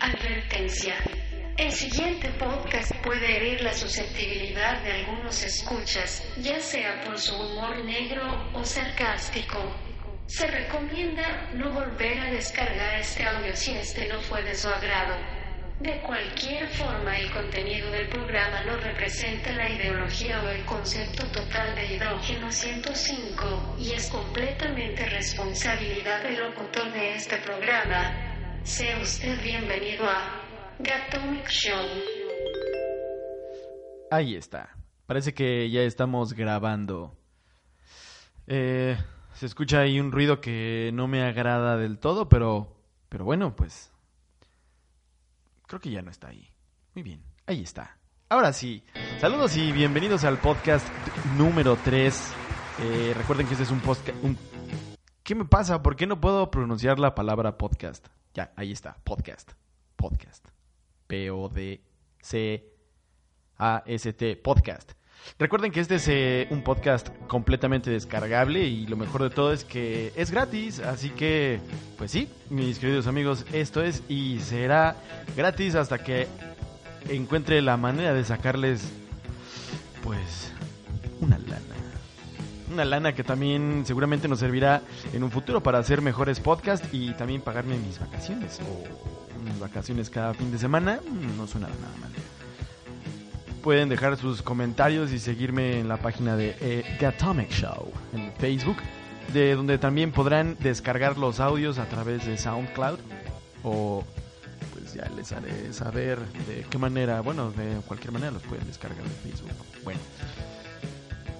Advertencia. 0.00 0.94
El 1.58 1.70
siguiente 1.70 2.30
podcast 2.38 2.90
puede 3.02 3.36
herir 3.36 3.60
la 3.60 3.74
susceptibilidad 3.74 4.80
de 4.82 4.92
algunos 4.92 5.42
escuchas, 5.42 6.26
ya 6.38 6.58
sea 6.58 7.04
por 7.04 7.18
su 7.18 7.34
humor 7.36 7.84
negro 7.84 8.22
o 8.54 8.64
sarcástico. 8.64 9.58
Se 10.26 10.46
recomienda 10.46 11.50
no 11.52 11.70
volver 11.70 12.18
a 12.18 12.30
descargar 12.30 12.98
este 12.98 13.24
audio 13.24 13.54
si 13.54 13.72
este 13.72 14.08
no 14.08 14.20
fue 14.22 14.42
de 14.42 14.54
su 14.54 14.68
agrado. 14.68 15.16
De 15.80 16.00
cualquier 16.00 16.66
forma, 16.68 17.18
el 17.18 17.30
contenido 17.30 17.90
del 17.90 18.08
programa 18.08 18.62
no 18.64 18.78
representa 18.78 19.52
la 19.52 19.68
ideología 19.68 20.42
o 20.42 20.48
el 20.48 20.64
concepto 20.64 21.26
total 21.26 21.74
de 21.74 21.94
hidrógeno 21.94 22.50
105 22.50 23.76
y 23.78 23.92
es 23.92 24.08
completamente 24.08 25.04
responsabilidad 25.10 26.22
del 26.22 26.38
locutor 26.38 26.90
de 26.90 27.16
este 27.16 27.36
programa. 27.36 28.33
Sea 28.64 28.98
usted 29.02 29.42
bienvenido 29.42 30.04
a 30.08 30.40
Gatomic 30.78 31.46
Show. 31.48 31.86
Ahí 34.10 34.36
está. 34.36 34.74
Parece 35.04 35.34
que 35.34 35.68
ya 35.68 35.82
estamos 35.82 36.32
grabando. 36.32 37.14
Eh, 38.46 38.96
se 39.34 39.44
escucha 39.44 39.80
ahí 39.80 40.00
un 40.00 40.12
ruido 40.12 40.40
que 40.40 40.90
no 40.94 41.06
me 41.08 41.22
agrada 41.22 41.76
del 41.76 41.98
todo, 41.98 42.30
pero, 42.30 42.74
pero 43.10 43.26
bueno, 43.26 43.54
pues 43.54 43.92
creo 45.66 45.78
que 45.78 45.90
ya 45.90 46.00
no 46.00 46.10
está 46.10 46.28
ahí. 46.28 46.48
Muy 46.94 47.02
bien, 47.02 47.22
ahí 47.46 47.62
está. 47.62 47.98
Ahora 48.30 48.54
sí, 48.54 48.82
saludos 49.20 49.58
y 49.58 49.72
bienvenidos 49.72 50.24
al 50.24 50.38
podcast 50.38 50.88
número 51.36 51.76
3. 51.84 52.34
Eh, 52.80 53.14
recuerden 53.14 53.46
que 53.46 53.52
este 53.52 53.64
es 53.64 53.70
un 53.70 53.80
podcast... 53.80 54.16
¿Qué 55.22 55.34
me 55.34 55.44
pasa? 55.44 55.82
¿Por 55.82 55.96
qué 55.96 56.06
no 56.06 56.18
puedo 56.18 56.50
pronunciar 56.50 56.98
la 56.98 57.14
palabra 57.14 57.58
podcast? 57.58 58.08
Ya, 58.34 58.52
ahí 58.56 58.72
está, 58.72 58.96
podcast. 59.04 59.52
Podcast. 59.94 60.44
P-O-D-C-A-S-T, 61.06 61.80
podcast. 64.38 64.92
Recuerden 65.38 65.70
que 65.70 65.78
este 65.78 65.94
es 65.94 66.08
eh, 66.08 66.48
un 66.50 66.64
podcast 66.64 67.10
completamente 67.28 67.92
descargable 67.92 68.64
y 68.64 68.88
lo 68.88 68.96
mejor 68.96 69.22
de 69.22 69.30
todo 69.30 69.52
es 69.52 69.64
que 69.64 70.12
es 70.16 70.32
gratis, 70.32 70.80
así 70.80 71.10
que, 71.10 71.60
pues 71.96 72.10
sí, 72.10 72.28
mis 72.50 72.80
queridos 72.80 73.06
amigos, 73.06 73.46
esto 73.52 73.82
es 73.82 74.02
y 74.08 74.40
será 74.40 74.96
gratis 75.36 75.76
hasta 75.76 76.02
que 76.02 76.26
encuentre 77.08 77.62
la 77.62 77.76
manera 77.76 78.14
de 78.14 78.24
sacarles, 78.24 78.82
pues, 80.02 80.52
una 81.20 81.38
lana. 81.38 81.73
Una 82.74 82.84
lana 82.84 83.14
que 83.14 83.22
también 83.22 83.84
seguramente 83.86 84.26
nos 84.26 84.40
servirá 84.40 84.82
en 85.12 85.22
un 85.22 85.30
futuro 85.30 85.62
para 85.62 85.78
hacer 85.78 86.02
mejores 86.02 86.40
podcasts 86.40 86.88
y 86.90 87.12
también 87.12 87.40
pagarme 87.40 87.76
mis 87.78 88.00
vacaciones 88.00 88.58
o 88.60 89.40
unas 89.40 89.60
vacaciones 89.60 90.10
cada 90.10 90.34
fin 90.34 90.50
de 90.50 90.58
semana. 90.58 90.98
No 91.36 91.46
suena 91.46 91.68
nada 91.68 91.96
mal 92.00 92.10
pueden 93.62 93.88
dejar 93.88 94.18
sus 94.18 94.42
comentarios 94.42 95.10
y 95.12 95.18
seguirme 95.18 95.80
en 95.80 95.88
la 95.88 95.96
página 95.96 96.36
de 96.36 96.54
eh, 96.60 96.84
Gatomic 97.00 97.48
Show 97.48 97.92
en 98.12 98.30
Facebook, 98.34 98.76
de 99.32 99.54
donde 99.54 99.78
también 99.78 100.12
podrán 100.12 100.58
descargar 100.60 101.16
los 101.16 101.40
audios 101.40 101.78
a 101.78 101.88
través 101.88 102.26
de 102.26 102.36
SoundCloud 102.36 102.98
o 103.62 104.04
pues 104.74 104.92
ya 104.92 105.08
les 105.16 105.32
haré 105.32 105.72
saber 105.72 106.18
de 106.46 106.66
qué 106.68 106.76
manera, 106.76 107.22
bueno, 107.22 107.52
de 107.52 107.76
cualquier 107.86 108.12
manera 108.12 108.32
los 108.32 108.42
pueden 108.42 108.66
descargar 108.66 109.02
de 109.02 109.30
Facebook. 109.30 109.50
Bueno, 109.82 110.00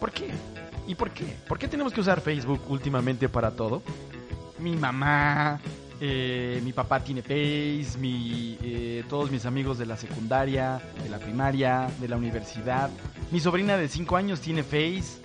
¿por 0.01 0.11
qué? 0.11 0.31
¿Y 0.87 0.95
por 0.95 1.11
qué? 1.11 1.25
¿Por 1.49 1.59
qué 1.59 1.69
tenemos 1.69 1.93
que 1.93 2.01
usar 2.01 2.21
Facebook 2.21 2.61
últimamente 2.69 3.29
para 3.29 3.51
todo? 3.53 3.83
Mi 4.59 4.77
mamá, 4.77 5.61
eh, 6.01 6.61
mi 6.63 6.73
papá 6.73 7.01
tiene 7.01 7.23
Face, 7.23 7.99
mi, 7.99 8.59
eh, 8.63 9.05
todos 9.09 9.31
mis 9.31 9.47
amigos 9.47 9.79
de 9.79 9.87
la 9.87 9.97
secundaria, 9.97 10.81
de 11.03 11.09
la 11.09 11.19
primaria, 11.19 11.89
de 12.01 12.09
la 12.09 12.17
universidad. 12.17 12.91
Mi 13.31 13.41
sobrina 13.41 13.77
de 13.77 13.89
5 13.89 14.17
años 14.17 14.41
tiene 14.41 14.63
Face. 14.63 15.23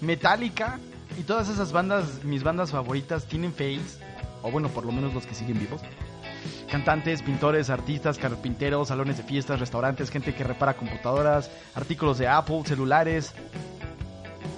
Metallica 0.00 0.78
y 1.18 1.22
todas 1.22 1.48
esas 1.48 1.72
bandas, 1.72 2.24
mis 2.24 2.42
bandas 2.42 2.72
favoritas, 2.72 3.26
tienen 3.26 3.52
Face. 3.52 4.02
O 4.42 4.50
bueno, 4.50 4.68
por 4.68 4.84
lo 4.84 4.92
menos 4.92 5.14
los 5.14 5.26
que 5.26 5.34
siguen 5.34 5.58
vivos. 5.60 5.80
Cantantes, 6.70 7.22
pintores, 7.22 7.70
artistas, 7.70 8.18
carpinteros, 8.18 8.88
salones 8.88 9.16
de 9.16 9.22
fiestas, 9.22 9.60
restaurantes, 9.60 10.10
gente 10.10 10.34
que 10.34 10.42
repara 10.42 10.74
computadoras, 10.74 11.50
artículos 11.74 12.18
de 12.18 12.26
Apple, 12.26 12.62
celulares. 12.64 13.32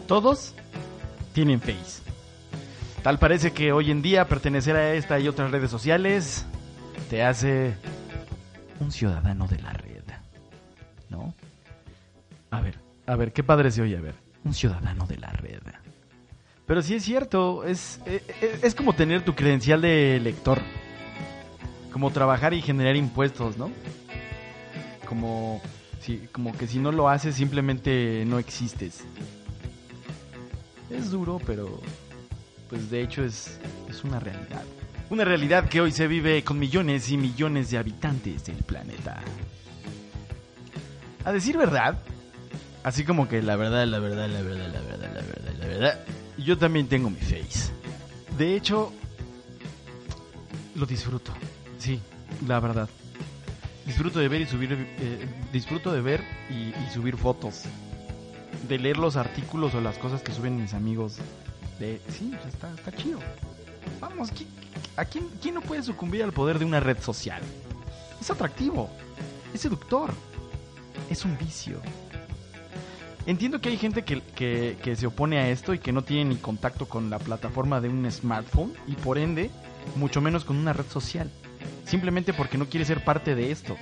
Todos 0.06 0.54
tienen 1.32 1.60
Face. 1.60 2.02
Tal 3.02 3.18
parece 3.18 3.52
que 3.52 3.72
hoy 3.72 3.90
en 3.90 4.02
día 4.02 4.28
pertenecer 4.28 4.76
a 4.76 4.94
esta 4.94 5.18
y 5.18 5.28
otras 5.28 5.50
redes 5.50 5.70
sociales 5.70 6.46
te 7.10 7.24
hace 7.24 7.74
un 8.80 8.92
ciudadano 8.92 9.48
de 9.48 9.58
la 9.60 9.72
red. 9.72 10.02
¿No? 11.08 11.34
A 12.50 12.60
ver, 12.60 12.78
a 13.06 13.16
ver, 13.16 13.32
qué 13.32 13.42
padre 13.42 13.70
se 13.70 13.82
oye, 13.82 13.96
a 13.96 14.00
ver. 14.00 14.14
Un 14.44 14.54
ciudadano 14.54 15.06
de 15.06 15.18
la 15.18 15.30
red. 15.32 15.60
Pero 16.66 16.82
sí 16.82 16.94
es 16.94 17.04
cierto, 17.04 17.64
es, 17.64 18.00
es, 18.06 18.22
es 18.62 18.74
como 18.74 18.92
tener 18.92 19.24
tu 19.24 19.34
credencial 19.34 19.80
de 19.80 20.20
lector. 20.22 20.60
Como 21.92 22.12
trabajar 22.12 22.54
y 22.54 22.62
generar 22.62 22.94
impuestos, 22.94 23.56
¿no? 23.56 23.70
Como, 25.08 25.60
si, 26.00 26.28
como 26.32 26.56
que 26.56 26.66
si 26.66 26.78
no 26.78 26.92
lo 26.92 27.08
haces 27.08 27.34
simplemente 27.34 28.24
no 28.26 28.38
existes. 28.38 29.04
Es 30.90 31.10
duro, 31.10 31.40
pero 31.44 31.80
pues 32.68 32.90
de 32.90 33.02
hecho 33.02 33.24
es, 33.24 33.58
es 33.88 34.04
una 34.04 34.20
realidad. 34.20 34.62
Una 35.10 35.24
realidad 35.24 35.68
que 35.68 35.80
hoy 35.80 35.92
se 35.92 36.06
vive 36.06 36.42
con 36.42 36.58
millones 36.58 37.10
y 37.10 37.16
millones 37.16 37.70
de 37.70 37.78
habitantes 37.78 38.44
del 38.44 38.56
planeta. 38.56 39.20
A 41.24 41.32
decir 41.32 41.56
verdad, 41.56 41.98
así 42.82 43.04
como 43.04 43.28
que 43.28 43.42
la 43.42 43.56
verdad, 43.56 43.86
la 43.86 43.98
verdad, 43.98 44.28
la 44.28 44.42
verdad, 44.42 44.68
la 44.72 44.80
verdad, 44.80 45.10
la 45.14 45.22
verdad, 45.22 45.54
la 45.58 45.66
verdad, 45.66 46.04
yo 46.38 46.58
también 46.58 46.88
tengo 46.88 47.10
mi 47.10 47.20
face. 47.20 47.72
De 48.36 48.56
hecho, 48.56 48.92
lo 50.74 50.86
disfruto. 50.86 51.32
Sí, 51.78 52.00
la 52.46 52.60
verdad. 52.60 52.88
Disfruto 53.86 54.18
de 54.18 54.28
ver 54.28 54.40
y 54.40 54.46
subir, 54.46 54.72
eh, 54.72 55.26
disfruto 55.52 55.92
de 55.92 56.00
ver 56.00 56.24
y, 56.50 56.68
y 56.68 56.90
subir 56.92 57.16
fotos. 57.16 57.62
De 58.68 58.78
leer 58.78 58.98
los 58.98 59.16
artículos 59.16 59.74
o 59.74 59.80
las 59.80 59.98
cosas 59.98 60.22
que 60.22 60.32
suben 60.32 60.60
mis 60.60 60.74
amigos 60.74 61.18
de, 61.78 62.00
sí, 62.08 62.32
está, 62.48 62.74
chido. 62.96 63.18
Vamos, 64.00 64.30
¿a 64.96 65.04
quién, 65.04 65.28
quién 65.40 65.54
no 65.54 65.60
puede 65.60 65.82
sucumbir 65.82 66.22
al 66.22 66.32
poder 66.32 66.58
de 66.58 66.64
una 66.64 66.80
red 66.80 66.98
social? 67.00 67.42
Es 68.20 68.30
atractivo, 68.30 68.90
es 69.54 69.60
seductor, 69.60 70.12
es 71.10 71.24
un 71.24 71.36
vicio. 71.38 71.80
Entiendo 73.26 73.60
que 73.60 73.70
hay 73.70 73.76
gente 73.76 74.02
que, 74.02 74.20
que, 74.20 74.78
que, 74.82 74.94
se 74.96 75.06
opone 75.06 75.38
a 75.38 75.50
esto 75.50 75.74
y 75.74 75.80
que 75.80 75.92
no 75.92 76.02
tiene 76.02 76.26
ni 76.26 76.36
contacto 76.36 76.86
con 76.88 77.10
la 77.10 77.18
plataforma 77.18 77.80
de 77.80 77.88
un 77.88 78.10
smartphone 78.10 78.72
y 78.86 78.94
por 78.94 79.18
ende, 79.18 79.50
mucho 79.96 80.20
menos 80.20 80.44
con 80.44 80.56
una 80.56 80.72
red 80.72 80.86
social. 80.86 81.30
Simplemente 81.84 82.32
porque 82.32 82.58
no 82.58 82.66
quiere 82.66 82.84
ser 82.84 83.04
parte 83.04 83.34
de 83.34 83.50
esto. 83.50 83.76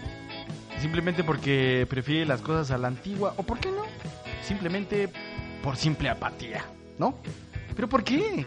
Simplemente 0.81 1.25
porque 1.25 1.87
prefiere 1.89 2.27
las 2.27 2.41
cosas 2.41 2.71
a 2.71 2.79
la 2.79 2.89
antigua. 2.89 3.35
¿O 3.37 3.43
por 3.43 3.59
qué 3.59 3.71
no? 3.71 3.85
Simplemente 4.47 5.09
por 5.63 5.77
simple 5.77 6.09
apatía, 6.09 6.65
¿no? 6.99 7.19
¿Pero 7.75 7.89
por 7.89 8.05
qué? 8.05 8.47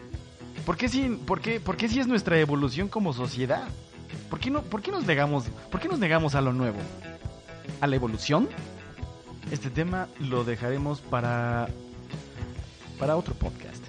¿Por 0.65 0.77
qué 0.77 0.89
si, 0.89 1.09
por 1.09 1.41
qué, 1.41 1.59
por 1.59 1.77
qué 1.77 1.89
si 1.89 1.99
es 1.99 2.07
nuestra 2.07 2.39
evolución 2.39 2.87
como 2.87 3.13
sociedad? 3.13 3.67
¿Por 4.29 4.39
qué, 4.39 4.51
no, 4.51 4.61
¿Por 4.61 4.81
qué 4.81 4.91
nos 4.91 5.05
negamos, 5.05 5.45
por 5.71 5.79
qué 5.79 5.87
nos 5.87 5.99
negamos 5.99 6.35
a 6.35 6.41
lo 6.41 6.53
nuevo? 6.53 6.77
¿A 7.81 7.87
la 7.87 7.95
evolución? 7.95 8.47
Este 9.51 9.69
tema 9.69 10.07
lo 10.19 10.43
dejaremos 10.43 11.01
para, 11.01 11.69
para 12.99 13.15
otro 13.15 13.33
podcast. 13.33 13.83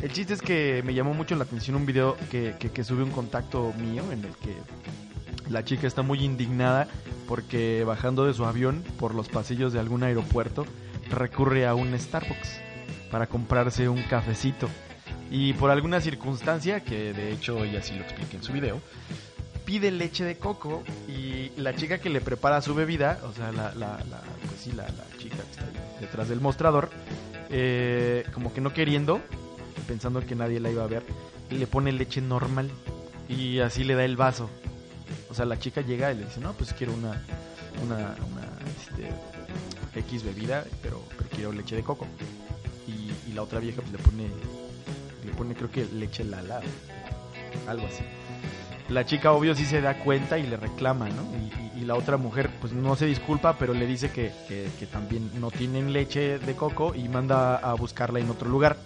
El 0.00 0.12
chiste 0.12 0.34
es 0.34 0.42
que 0.42 0.82
me 0.84 0.94
llamó 0.94 1.12
mucho 1.12 1.34
la 1.36 1.44
atención 1.44 1.76
un 1.76 1.86
video 1.86 2.16
que, 2.30 2.54
que, 2.58 2.70
que 2.70 2.84
sube 2.84 3.02
un 3.02 3.10
contacto 3.10 3.72
mío 3.78 4.04
en 4.10 4.24
el 4.24 4.34
que 4.36 4.54
la 5.50 5.64
chica 5.64 5.86
está 5.86 6.02
muy 6.02 6.24
indignada 6.24 6.88
porque 7.26 7.84
bajando 7.84 8.26
de 8.26 8.34
su 8.34 8.44
avión 8.44 8.84
por 8.98 9.14
los 9.14 9.28
pasillos 9.28 9.72
de 9.72 9.80
algún 9.80 10.02
aeropuerto 10.02 10.66
recurre 11.10 11.66
a 11.66 11.74
un 11.74 11.98
Starbucks 11.98 12.60
para 13.10 13.26
comprarse 13.26 13.88
un 13.88 14.02
cafecito. 14.02 14.68
Y 15.30 15.54
por 15.54 15.70
alguna 15.70 16.00
circunstancia, 16.00 16.80
que 16.80 17.12
de 17.12 17.32
hecho 17.32 17.64
ella 17.64 17.82
sí 17.82 17.94
lo 17.94 18.02
explica 18.02 18.36
en 18.36 18.42
su 18.42 18.52
video, 18.52 18.80
pide 19.64 19.90
leche 19.90 20.24
de 20.24 20.36
coco 20.36 20.82
y 21.08 21.50
la 21.56 21.74
chica 21.74 21.98
que 21.98 22.10
le 22.10 22.20
prepara 22.20 22.60
su 22.60 22.74
bebida, 22.74 23.18
o 23.24 23.32
sea, 23.32 23.52
la, 23.52 23.74
la, 23.74 23.98
pues 24.46 24.60
sí, 24.60 24.72
la, 24.72 24.84
la, 24.84 25.18
chica 25.18 25.36
que 25.36 25.50
está 25.50 25.64
ahí 25.64 26.00
detrás 26.00 26.28
del 26.28 26.40
mostrador, 26.40 26.90
eh, 27.50 28.24
como 28.34 28.52
que 28.52 28.60
no 28.60 28.72
queriendo, 28.72 29.20
pensando 29.86 30.20
que 30.20 30.34
nadie 30.34 30.60
la 30.60 30.70
iba 30.70 30.84
a 30.84 30.88
ver, 30.88 31.04
le 31.50 31.66
pone 31.66 31.92
leche 31.92 32.20
normal 32.20 32.70
y 33.28 33.60
así 33.60 33.84
le 33.84 33.94
da 33.94 34.04
el 34.04 34.16
vaso. 34.16 34.50
O 35.30 35.34
sea, 35.34 35.44
la 35.44 35.58
chica 35.58 35.80
llega 35.80 36.12
y 36.12 36.16
le 36.18 36.24
dice, 36.24 36.40
no, 36.40 36.52
pues 36.52 36.72
quiero 36.72 36.92
una, 36.92 37.20
una, 37.82 38.14
este, 38.66 39.10
X 40.00 40.22
bebida, 40.22 40.64
pero, 40.82 41.02
pero 41.16 41.28
quiero 41.30 41.52
leche 41.52 41.76
de 41.76 41.82
coco. 41.82 42.06
Y, 42.86 43.32
la 43.32 43.42
otra 43.42 43.60
vieja 43.60 43.80
pues 43.80 43.90
le 43.92 43.98
pone, 43.98 44.28
le 45.24 45.32
pone 45.32 45.54
creo 45.54 45.70
que 45.70 45.86
leche 45.86 46.22
lala, 46.22 46.60
algo 47.66 47.86
así. 47.86 48.02
La 48.90 49.06
chica 49.06 49.32
obvio 49.32 49.54
sí 49.54 49.64
se 49.64 49.80
da 49.80 50.00
cuenta 50.04 50.36
y 50.38 50.42
le 50.46 50.58
reclama, 50.58 51.08
¿no? 51.08 51.22
Y, 51.76 51.82
la 51.82 51.96
otra 51.96 52.16
mujer 52.16 52.48
pues 52.60 52.72
no 52.72 52.94
se 52.94 53.06
disculpa, 53.06 53.56
pero 53.58 53.74
le 53.74 53.86
dice 53.88 54.12
que- 54.12 54.30
que 54.46 54.86
también 54.86 55.32
no 55.40 55.50
tienen 55.50 55.92
leche 55.92 56.38
de 56.38 56.54
coco 56.54 56.94
y 56.94 57.08
manda 57.08 57.56
a 57.56 57.74
buscarla 57.74 58.20
en 58.20 58.30
otro 58.30 58.48
lugar. 58.48 58.76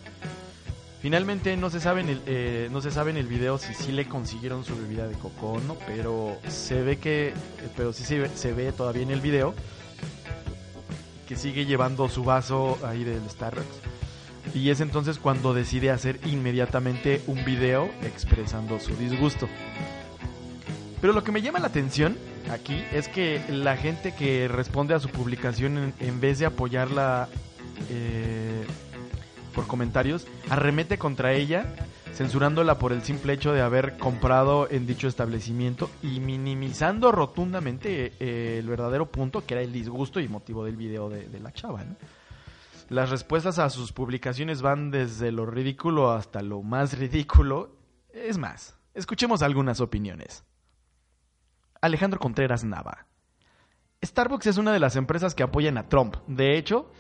Finalmente 1.07 1.57
no 1.57 1.71
se 1.71 1.79
sabe 1.79 2.01
en 2.01 2.09
el, 2.09 2.23
eh, 2.27 2.69
no 2.73 2.81
se 2.81 2.91
sabe 2.91 3.13
en 3.13 3.17
el 3.17 3.29
video 3.29 3.59
si 3.59 3.75
sí 3.75 3.93
le 3.93 4.09
consiguieron 4.09 4.65
su 4.65 4.75
bebida 4.77 5.07
de 5.07 5.15
coco 5.15 5.53
o 5.53 5.61
no, 5.61 5.77
pero 5.87 6.37
se 6.49 6.83
ve 6.83 6.99
que, 6.99 7.33
pero 7.77 7.93
sí 7.93 8.03
se 8.03 8.19
ve, 8.19 8.29
se 8.35 8.53
ve 8.53 8.73
todavía 8.73 9.05
en 9.05 9.13
el 9.13 9.21
video 9.21 9.55
que 11.29 11.37
sigue 11.37 11.65
llevando 11.65 12.09
su 12.09 12.25
vaso 12.25 12.77
ahí 12.85 13.05
del 13.05 13.21
Starbucks. 13.31 13.83
Y 14.53 14.71
es 14.71 14.81
entonces 14.81 15.21
cuando 15.21 15.55
decide 15.55 15.93
hacer 15.93 16.19
inmediatamente 16.27 17.23
un 17.29 17.45
video 17.45 17.89
expresando 18.03 18.81
su 18.81 18.97
disgusto. 18.97 19.49
Pero 21.01 21.13
lo 21.13 21.23
que 21.23 21.31
me 21.31 21.41
llama 21.41 21.61
la 21.61 21.69
atención 21.69 22.19
aquí 22.51 22.83
es 22.93 23.07
que 23.07 23.41
la 23.49 23.77
gente 23.77 24.13
que 24.13 24.49
responde 24.49 24.93
a 24.93 24.99
su 24.99 25.09
publicación 25.09 25.79
en, 25.79 25.95
en 26.01 26.21
vez 26.21 26.41
de 26.41 26.47
apoyarla 26.47 27.29
eh, 27.91 28.67
por 29.57 29.67
comentarios, 29.67 30.27
arremete 30.51 30.99
contra 30.99 31.33
ella, 31.33 31.65
censurándola 32.13 32.79
por 32.79 32.93
el 32.93 33.03
simple 33.03 33.33
hecho 33.33 33.55
de 33.55 33.63
haber 33.63 33.97
comprado 33.97 34.69
en 34.71 34.87
dicho 34.87 35.09
establecimiento 35.09 35.91
y 36.03 36.21
minimizando 36.21 37.11
rotundamente 37.11 38.13
eh, 38.21 38.59
el 38.59 38.69
verdadero 38.69 39.11
punto 39.11 39.47
que 39.47 39.55
era 39.55 39.63
el 39.63 39.73
disgusto 39.73 40.21
y 40.21 40.29
motivo 40.29 40.63
del 40.63 40.77
video 40.77 41.09
de, 41.09 41.41
la 41.41 41.53
chava. 41.53 41.83
Las 42.91 43.09
respuestas 43.09 43.59
a 43.59 43.71
sus 43.71 43.93
publicaciones 43.93 44.61
van 44.61 44.91
desde 44.91 45.33
lo 45.33 45.47
ridículo 45.47 46.13
hasta 46.13 46.43
lo 46.43 46.63
más 46.63 46.99
ridículo. 46.99 47.79
Es 48.13 48.37
más, 48.37 48.77
escuchemos 48.93 49.41
algunas 49.41 49.81
opiniones. 49.81 50.45
Alejandro 51.81 52.21
Contreras 52.21 52.63
Nava. 52.63 53.07
Starbucks 54.05 54.49
es 54.49 54.59
una 54.59 54.75
de 54.75 54.81
las 54.81 54.97
empresas 54.97 55.35
que 55.35 55.43
apoyan 55.43 55.79
a 55.79 55.89
Trump. 55.89 56.17
De 56.27 56.59
hecho, 56.59 56.93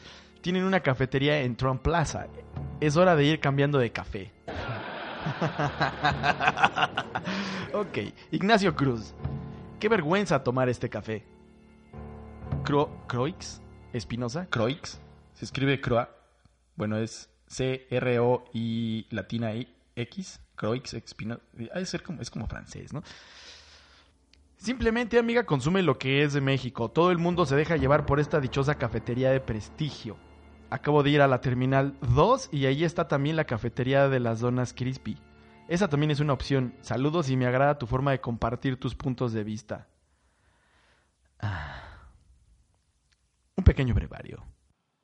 tienen 0.46 0.62
una 0.62 0.78
cafetería 0.78 1.40
en 1.40 1.56
Trump 1.56 1.82
Plaza. 1.82 2.28
Es 2.78 2.96
hora 2.96 3.16
de 3.16 3.24
ir 3.24 3.40
cambiando 3.40 3.80
de 3.80 3.90
café. 3.90 4.30
ok, 7.72 7.98
Ignacio 8.30 8.76
Cruz. 8.76 9.12
Qué 9.80 9.88
vergüenza 9.88 10.44
tomar 10.44 10.68
este 10.68 10.88
café. 10.88 11.24
Cro 12.62 12.96
Croix 13.08 13.60
Espinosa, 13.92 14.46
Croix. 14.48 15.00
Se 15.34 15.44
escribe 15.44 15.80
Croa. 15.80 16.10
Bueno, 16.76 16.96
es 16.96 17.28
C-R-O-I 17.48 19.08
latina 19.10 19.52
I 19.52 19.74
X. 19.96 20.40
Croix 20.54 20.94
Espinosa. 20.94 21.42
Ser 21.86 22.04
como, 22.04 22.22
es 22.22 22.30
como 22.30 22.46
francés, 22.46 22.92
¿no? 22.92 23.02
Simplemente, 24.58 25.18
amiga, 25.18 25.44
consume 25.44 25.82
lo 25.82 25.98
que 25.98 26.22
es 26.22 26.34
de 26.34 26.40
México. 26.40 26.88
Todo 26.88 27.10
el 27.10 27.18
mundo 27.18 27.46
se 27.46 27.56
deja 27.56 27.76
llevar 27.76 28.06
por 28.06 28.20
esta 28.20 28.38
dichosa 28.38 28.76
cafetería 28.76 29.32
de 29.32 29.40
prestigio. 29.40 30.16
Acabo 30.68 31.02
de 31.02 31.10
ir 31.10 31.20
a 31.20 31.28
la 31.28 31.40
Terminal 31.40 31.96
2 32.00 32.50
y 32.52 32.66
ahí 32.66 32.84
está 32.84 33.06
también 33.06 33.36
la 33.36 33.44
cafetería 33.44 34.08
de 34.08 34.20
las 34.20 34.40
donas 34.40 34.72
Crispy. 34.72 35.16
Esa 35.68 35.88
también 35.88 36.10
es 36.10 36.20
una 36.20 36.32
opción. 36.32 36.74
Saludos 36.80 37.30
y 37.30 37.36
me 37.36 37.46
agrada 37.46 37.78
tu 37.78 37.86
forma 37.86 38.10
de 38.10 38.20
compartir 38.20 38.78
tus 38.78 38.94
puntos 38.94 39.32
de 39.32 39.44
vista. 39.44 39.88
Ah. 41.40 41.82
Un 43.56 43.64
pequeño 43.64 43.94
brevario. 43.94 44.44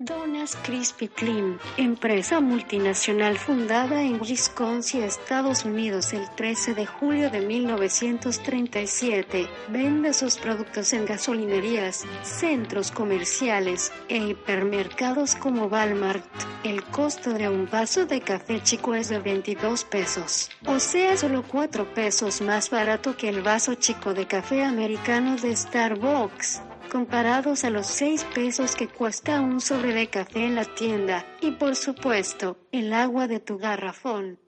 Donas 0.04 0.56
Krispy 0.64 1.06
Kreme, 1.06 1.58
empresa 1.76 2.40
multinacional 2.40 3.38
fundada 3.38 4.02
en 4.02 4.20
Wisconsin, 4.20 5.04
Estados 5.04 5.64
Unidos 5.64 6.12
el 6.12 6.28
13 6.34 6.74
de 6.74 6.86
julio 6.86 7.30
de 7.30 7.40
1937, 7.40 9.46
vende 9.68 10.12
sus 10.12 10.38
productos 10.38 10.92
en 10.92 11.06
gasolinerías, 11.06 12.04
centros 12.22 12.90
comerciales 12.90 13.92
e 14.08 14.16
hipermercados 14.16 15.36
como 15.36 15.66
Walmart. 15.66 16.26
El 16.64 16.82
costo 16.82 17.32
de 17.32 17.48
un 17.48 17.70
vaso 17.70 18.04
de 18.04 18.22
café 18.22 18.60
chico 18.60 18.96
es 18.96 19.08
de 19.08 19.20
22 19.20 19.84
pesos, 19.84 20.50
o 20.66 20.80
sea, 20.80 21.16
solo 21.16 21.44
4 21.46 21.94
pesos 21.94 22.40
más 22.40 22.70
barato 22.70 23.16
que 23.16 23.28
el 23.28 23.42
vaso 23.42 23.74
chico 23.74 24.14
de 24.14 24.26
café 24.26 24.64
americano 24.64 25.36
de 25.36 25.54
Starbucks 25.54 26.60
comparados 26.92 27.64
a 27.64 27.70
los 27.70 27.86
6 27.86 28.26
pesos 28.34 28.76
que 28.76 28.86
cuesta 28.86 29.40
un 29.40 29.62
sobre 29.62 29.94
de 29.94 30.08
café 30.08 30.44
en 30.44 30.54
la 30.54 30.66
tienda, 30.66 31.24
y 31.40 31.52
por 31.52 31.74
supuesto, 31.74 32.58
el 32.70 32.92
agua 32.92 33.26
de 33.26 33.40
tu 33.40 33.56
garrafón. 33.56 34.38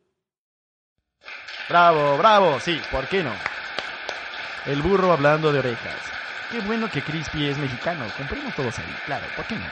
Bravo, 1.70 2.18
bravo, 2.18 2.60
sí, 2.60 2.78
¿por 2.92 3.08
qué 3.08 3.24
no? 3.24 3.32
El 4.66 4.82
burro 4.82 5.10
hablando 5.10 5.52
de 5.52 5.60
orejas. 5.60 5.96
Qué 6.52 6.60
bueno 6.60 6.90
que 6.90 7.00
Crispy 7.00 7.46
es 7.46 7.56
mexicano, 7.56 8.04
compremos 8.18 8.54
todos 8.54 8.78
ahí, 8.78 8.94
claro, 9.06 9.24
¿por 9.34 9.46
qué 9.46 9.54
no? 9.54 9.64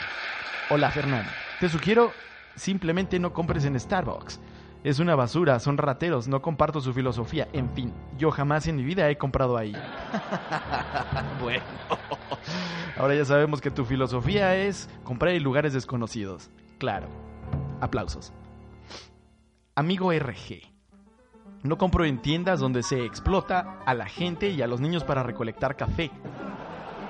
Hola 0.71 0.91
Fernando, 0.91 1.31
te 1.61 1.69
sugiero 1.69 2.15
simplemente 2.57 3.19
no 3.19 3.35
compres 3.35 3.67
en 3.67 3.79
Starbucks. 3.79 4.41
Es 4.85 4.99
una 4.99 5.15
basura, 5.15 5.61
son 5.61 5.79
rateros, 5.79 6.27
no 6.27 6.43
comparto 6.43 6.81
su 6.81 6.93
filosofía. 6.93 7.47
En 7.53 7.71
fin, 7.71 7.93
yo 8.19 8.33
jamás 8.33 8.67
en 8.67 8.77
mi 8.77 8.83
vida 8.83 9.09
he 9.09 9.17
comprado 9.17 9.57
ahí. 9.57 9.73
bueno, 11.41 11.63
ahora 12.99 13.15
ya 13.15 13.25
sabemos 13.25 13.61
que 13.61 13.71
tu 13.71 13.85
filosofía 13.85 14.57
es 14.57 14.91
comprar 15.05 15.35
en 15.35 15.43
lugares 15.45 15.73
desconocidos. 15.73 16.51
Claro, 16.79 17.07
aplausos. 17.81 18.33
Amigo 19.77 20.13
RG. 20.13 20.73
No 21.63 21.79
compro 21.79 22.05
en 22.05 22.21
tiendas 22.21 22.59
donde 22.59 22.83
se 22.83 23.05
explota 23.05 23.79
a 23.87 23.95
la 23.95 24.07
gente 24.07 24.49
y 24.49 24.63
a 24.63 24.67
los 24.67 24.81
niños 24.81 25.05
para 25.05 25.23
recolectar 25.23 25.77
café. 25.77 26.11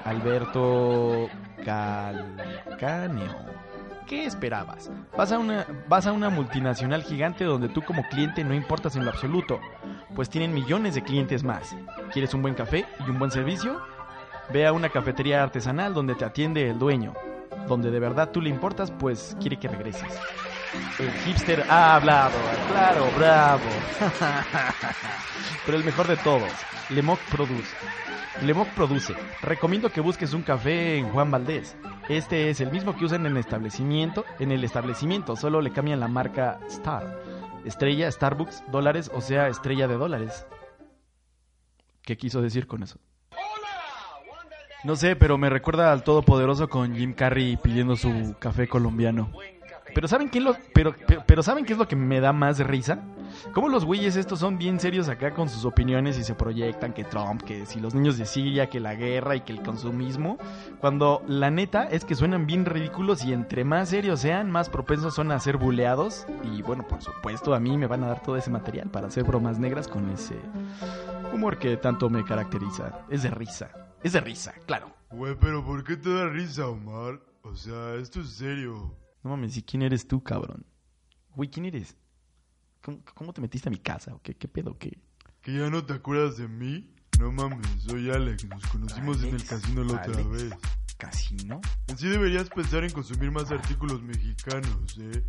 Alberto 0.05 1.31
Calcaneo. 1.65 3.35
¿Qué 4.13 4.27
esperabas? 4.27 4.91
Vas 5.17 5.33
a, 5.33 5.39
una, 5.39 5.67
vas 5.89 6.07
a 6.07 6.13
una 6.13 6.29
multinacional 6.29 7.03
gigante 7.03 7.45
donde 7.45 7.71
tú 7.71 7.81
como 7.81 8.07
cliente 8.11 8.45
no 8.45 8.53
importas 8.53 8.95
en 8.95 9.07
lo 9.07 9.11
absoluto, 9.11 9.59
pues 10.15 10.29
tienen 10.29 10.53
millones 10.53 10.95
de 10.95 11.03
clientes 11.03 11.43
más. 11.43 11.75
¿Quieres 12.13 12.35
un 12.35 12.43
buen 12.43 12.53
café 12.53 12.85
y 13.07 13.11
un 13.11 13.19
buen 13.19 13.31
servicio? 13.31 13.81
Ve 14.53 14.67
a 14.67 14.75
una 14.75 14.91
cafetería 14.91 15.43
artesanal 15.43 15.95
donde 15.95 16.15
te 16.15 16.27
atiende 16.27 16.69
el 16.69 16.79
dueño. 16.79 17.15
Donde 17.67 17.91
de 17.91 18.01
verdad 18.01 18.29
tú 18.31 18.43
le 18.43 18.51
importas, 18.51 18.91
pues 18.91 19.35
quiere 19.41 19.59
que 19.59 19.69
regreses. 19.69 20.13
El 20.99 21.11
hipster 21.25 21.65
ha 21.69 21.97
hablado, 21.97 22.39
claro, 22.71 23.11
bravo. 23.17 23.65
Pero 25.67 25.79
el 25.79 25.85
mejor 25.85 26.07
de 26.07 26.17
todos, 26.17 26.51
Lemoc 26.91 27.21
Produce. 27.31 27.75
Lemoc 28.43 28.69
Produce. 28.71 29.15
Recomiendo 29.43 29.91
que 29.91 30.01
busques 30.01 30.33
un 30.33 30.43
café 30.43 30.97
en 30.97 31.11
Juan 31.11 31.31
Valdés. 31.31 31.77
Este 32.09 32.51
es 32.51 32.61
el 32.61 32.71
mismo 32.71 32.97
que 32.97 33.05
usan 33.05 33.27
en 33.27 33.33
el 33.33 33.39
establecimiento, 33.39 34.25
en 34.39 34.51
el 34.51 34.65
establecimiento, 34.65 35.37
solo 35.37 35.61
le 35.61 35.73
cambian 35.73 36.01
la 36.01 36.09
marca 36.09 36.59
Star. 36.69 37.21
Estrella, 37.65 38.11
Starbucks, 38.11 38.65
dólares, 38.71 39.11
o 39.15 39.21
sea, 39.21 39.49
estrella 39.49 39.87
de 39.87 39.97
dólares. 39.97 40.47
¿Qué 42.03 42.17
quiso 42.17 42.43
decir 42.43 42.67
con 42.67 42.83
eso? 42.83 42.99
No 44.85 44.97
sé, 44.97 45.15
pero 45.15 45.39
me 45.39 45.49
recuerda 45.49 45.93
al 45.93 46.03
Todopoderoso 46.03 46.69
con 46.69 46.97
Jim 46.97 47.13
Carrey 47.13 47.57
pidiendo 47.57 47.95
su 47.95 48.35
café 48.41 48.67
colombiano. 48.67 49.31
Pero 49.95 50.09
¿saben 50.09 50.29
qué 50.29 50.39
es 50.39 50.45
lo, 50.45 50.57
pero, 50.73 50.95
pero, 51.07 51.25
pero 51.27 51.43
¿saben 51.43 51.65
qué 51.65 51.73
es 51.73 51.79
lo 51.79 51.89
que 51.89 51.97
me 51.97 52.21
da 52.21 52.33
más 52.33 52.59
risa? 52.59 53.03
Cómo 53.53 53.69
los 53.69 53.85
güeyes 53.85 54.17
estos 54.17 54.39
son 54.39 54.59
bien 54.59 54.79
serios 54.81 55.09
acá 55.09 55.33
con 55.33 55.49
sus 55.49 55.65
opiniones 55.65 56.19
y 56.19 56.25
se 56.25 56.35
proyectan 56.35 56.93
que 56.93 57.05
Trump, 57.05 57.43
que 57.43 57.67
si 57.67 57.81
los 57.81 57.95
niños 57.95 58.19
de 58.19 58.27
Siria, 58.27 58.69
que 58.69 58.81
la 58.81 58.95
guerra 58.95 59.37
y 59.37 59.41
que 59.41 59.53
el 59.53 59.63
consumismo, 59.63 60.39
cuando 60.81 61.23
la 61.27 61.51
neta 61.51 61.85
es 61.85 62.05
que 62.05 62.15
suenan 62.15 62.47
bien 62.47 62.65
ridículos 62.65 63.25
y 63.25 63.33
entre 63.33 63.65
más 63.65 63.91
serios 63.91 64.21
sean, 64.21 64.51
más 64.51 64.69
propensos 64.69 65.15
son 65.15 65.33
a 65.33 65.41
ser 65.41 65.57
buleados 65.57 66.27
y 66.45 66.63
bueno, 66.63 66.87
por 66.87 67.03
supuesto 67.03 67.55
a 67.55 67.61
mí 67.61 67.77
me 67.77 67.87
van 67.87 68.05
a 68.05 68.09
dar 68.09 68.23
todo 68.23 68.37
ese 68.37 68.51
material 68.51 68.91
para 68.91 69.09
hacer 69.09 69.25
bromas 69.25 69.59
negras 69.59 69.89
con 69.89 70.11
ese 70.11 70.37
humor 71.33 71.59
que 71.59 71.77
tanto 71.77 72.11
me 72.11 72.25
caracteriza. 72.25 73.01
Es 73.09 73.23
de 73.23 73.31
risa, 73.31 73.71
es 74.03 74.13
de 74.13 74.21
risa, 74.21 74.55
claro. 74.67 74.91
Güey, 75.11 75.37
pero 75.39 75.65
¿por 75.65 75.85
qué 75.85 75.97
te 75.97 76.13
da 76.13 76.29
risa, 76.29 76.69
Omar? 76.69 77.21
O 77.43 77.55
sea, 77.55 77.95
esto 77.97 78.21
es 78.21 78.31
serio. 78.31 78.95
No 79.23 79.31
mames, 79.31 79.57
¿y 79.57 79.63
quién 79.63 79.83
eres 79.83 80.07
tú, 80.09 80.23
cabrón? 80.23 80.67
Güey, 81.35 81.49
¿quién 81.51 81.67
eres? 81.67 81.97
¿Cómo, 82.83 82.99
cómo 83.15 83.33
te 83.33 83.41
metiste 83.41 83.69
a 83.69 83.71
mi 83.71 83.79
casa? 83.79 84.15
¿O 84.15 84.21
qué, 84.21 84.35
qué 84.35 84.49
pedo? 84.49 84.77
¿Qué? 84.79 84.99
¿Que 85.41 85.53
ya 85.59 85.71
no 85.71 85.85
te 85.85 85.93
acuerdas 85.95 86.37
de 86.37 86.49
mí? 86.49 86.93
No 87.19 87.31
mames, 87.31 87.67
soy 87.79 88.11
Alex. 88.11 88.45
Nos 88.47 88.67
conocimos 88.67 89.23
en 89.23 89.35
el 89.35 89.45
casino 89.45 89.85
la 89.85 89.93
otra 89.95 90.15
Alex. 90.15 90.31
vez. 90.31 90.53
¿Casino? 90.99 91.61
En 91.89 91.99
sí 91.99 92.09
deberías 92.09 92.49
pensar 92.49 92.85
en 92.85 92.91
consumir 92.91 93.31
más 93.31 93.51
artículos 93.51 94.03
mexicanos, 94.03 94.99
¿eh? 94.99 95.25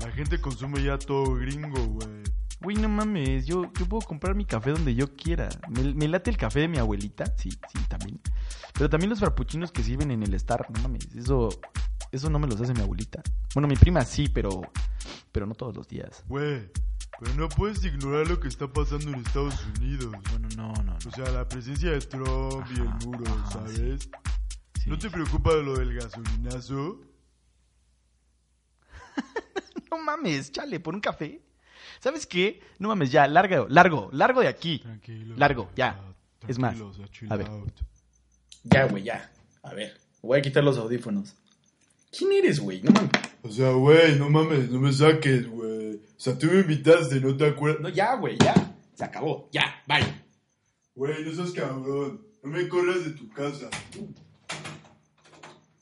La 0.00 0.10
gente 0.10 0.40
consume 0.40 0.82
ya 0.82 0.98
todo 0.98 1.34
gringo, 1.36 1.84
güey. 1.86 2.22
Güey, 2.60 2.76
no 2.76 2.88
mames, 2.88 3.46
yo, 3.46 3.70
yo 3.78 3.86
puedo 3.86 4.02
comprar 4.06 4.34
mi 4.34 4.44
café 4.44 4.70
donde 4.70 4.94
yo 4.94 5.14
quiera. 5.14 5.48
Me, 5.68 5.94
me 5.94 6.08
late 6.08 6.30
el 6.30 6.36
café 6.36 6.60
de 6.60 6.68
mi 6.68 6.78
abuelita, 6.78 7.26
sí, 7.36 7.50
sí, 7.50 7.78
también. 7.88 8.20
Pero 8.72 8.88
también 8.88 9.10
los 9.10 9.20
frappuccinos 9.20 9.70
que 9.70 9.82
sirven 9.82 10.10
en 10.10 10.22
el 10.22 10.34
Star, 10.34 10.66
no 10.70 10.80
mames, 10.82 11.14
eso, 11.14 11.48
eso 12.14 12.30
no 12.30 12.38
me 12.38 12.46
los 12.46 12.60
hace 12.60 12.72
mi 12.74 12.80
abuelita. 12.80 13.22
Bueno, 13.54 13.68
mi 13.68 13.76
prima 13.76 14.04
sí, 14.04 14.28
pero, 14.28 14.62
pero 15.32 15.46
no 15.46 15.54
todos 15.54 15.74
los 15.76 15.88
días. 15.88 16.22
Güey, 16.28 16.70
Pero 17.20 17.34
no 17.34 17.48
puedes 17.48 17.84
ignorar 17.84 18.26
lo 18.28 18.40
que 18.40 18.48
está 18.48 18.66
pasando 18.72 19.08
en 19.08 19.16
Estados 19.16 19.54
Unidos. 19.78 20.12
Bueno, 20.30 20.48
no, 20.56 20.72
no, 20.72 20.82
no. 20.84 20.96
O 21.06 21.10
sea, 21.10 21.30
la 21.30 21.48
presencia 21.48 21.90
de 21.92 22.00
Trump 22.00 22.66
y 22.70 22.80
el 22.80 22.88
Ajá, 22.88 22.98
muro, 23.04 23.24
ajá, 23.32 23.50
¿sabes? 23.52 24.08
Sí. 24.82 24.90
¿No 24.90 24.98
te 24.98 25.08
preocupa 25.10 25.52
lo 25.54 25.76
del 25.78 25.94
gasolinazo? 25.94 27.00
No 29.90 29.98
mames, 30.02 30.50
chale, 30.50 30.80
por 30.80 30.92
un 30.94 31.00
café. 31.00 31.40
¿Sabes 32.00 32.26
qué? 32.26 32.60
No 32.80 32.88
mames, 32.88 33.12
ya, 33.12 33.28
largo, 33.28 33.66
largo, 33.68 34.10
largo 34.12 34.40
de 34.40 34.48
aquí. 34.48 34.80
Tranquilo. 34.80 35.36
Largo, 35.36 35.70
ya. 35.76 36.00
Ah, 36.00 36.14
Es 36.48 36.58
más, 36.58 36.74
tranquilo, 36.76 36.88
o 36.90 36.94
sea, 36.94 37.08
chill 37.08 37.32
a 37.32 37.36
ver. 37.36 37.48
out. 37.48 37.72
Ya, 38.64 38.84
güey, 38.86 39.04
ya. 39.04 39.30
A 39.62 39.72
ver, 39.72 39.96
voy 40.20 40.38
a 40.38 40.42
quitar 40.42 40.64
los 40.64 40.78
audífonos. 40.78 41.36
¿Quién 42.16 42.32
eres, 42.32 42.60
güey? 42.60 42.80
No 42.82 42.92
mames. 42.92 43.10
O 43.42 43.50
sea, 43.50 43.70
güey, 43.70 44.16
no 44.18 44.30
mames, 44.30 44.70
no 44.70 44.78
me 44.78 44.92
saques, 44.92 45.48
güey. 45.48 45.96
O 45.96 46.20
sea, 46.20 46.38
tú 46.38 46.46
me 46.46 46.60
invitaste, 46.60 47.20
¿no 47.20 47.36
te 47.36 47.46
acuerdas? 47.46 47.80
No, 47.80 47.88
ya, 47.88 48.14
güey, 48.14 48.38
ya. 48.38 48.54
Se 48.94 49.04
acabó. 49.04 49.48
Ya, 49.52 49.82
bye. 49.88 50.04
Güey, 50.94 51.24
no 51.24 51.32
seas 51.32 51.50
cabrón. 51.50 52.24
No 52.42 52.50
me 52.50 52.68
corras 52.68 53.04
de 53.04 53.10
tu 53.10 53.28
casa. 53.30 53.68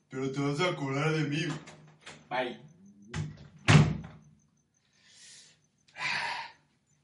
Pero 0.09 0.33
te 0.33 0.41
vas 0.41 0.61
a 0.61 0.71
acordar 0.71 1.13
de 1.13 1.25
mí. 1.25 1.47
Bye. 2.31 2.59